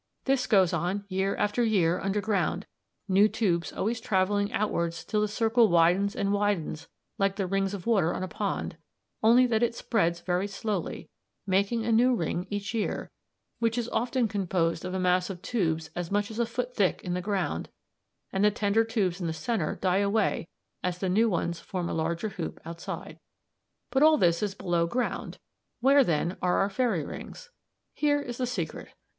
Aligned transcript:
"This 0.25 0.47
goes 0.47 0.73
on 0.73 1.05
year 1.09 1.35
after 1.35 1.63
year 1.63 1.99
underground, 1.99 2.65
new 3.07 3.27
tubes 3.27 3.71
always 3.71 4.01
travelling 4.01 4.51
outwards 4.51 5.05
till 5.05 5.21
the 5.21 5.27
circle 5.27 5.67
widens 5.69 6.15
and 6.15 6.33
widens 6.33 6.87
like 7.19 7.35
the 7.35 7.45
rings 7.45 7.75
of 7.75 7.85
water 7.85 8.11
on 8.11 8.23
a 8.23 8.27
pond, 8.27 8.77
only 9.21 9.45
that 9.45 9.61
it 9.61 9.75
spreads 9.75 10.19
very 10.21 10.47
slowly, 10.47 11.07
making 11.45 11.85
a 11.85 11.91
new 11.91 12.15
ring 12.15 12.47
each 12.49 12.73
year, 12.73 13.11
which 13.59 13.77
is 13.77 13.87
often 13.89 14.27
composed 14.27 14.83
of 14.85 14.95
a 14.95 14.99
mass 14.99 15.29
of 15.29 15.43
tubes 15.43 15.91
as 15.95 16.09
much 16.09 16.31
as 16.31 16.39
a 16.39 16.47
foot 16.47 16.75
thick 16.75 17.03
in 17.03 17.13
the 17.13 17.21
ground, 17.21 17.69
and 18.33 18.43
the 18.43 18.49
tender 18.49 18.83
tubes 18.83 19.21
in 19.21 19.27
the 19.27 19.33
centre 19.33 19.77
die 19.83 19.99
away 19.99 20.47
as 20.83 20.97
the 20.97 21.09
new 21.09 21.29
ones 21.29 21.59
form 21.59 21.87
a 21.87 21.93
larger 21.93 22.29
hoop 22.29 22.59
outside. 22.65 23.19
"But 23.91 24.01
all 24.01 24.17
this 24.17 24.41
is 24.41 24.55
below 24.55 24.87
ground; 24.87 25.37
where 25.79 26.03
then 26.03 26.37
are 26.41 26.57
our 26.57 26.71
fairy 26.71 27.05
rings? 27.05 27.51
Here 27.93 28.19
is 28.19 28.39
the 28.39 28.47
secret. 28.47 28.89